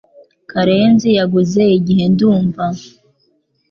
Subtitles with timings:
[0.51, 2.65] Karenzi yaguze igihe ndumva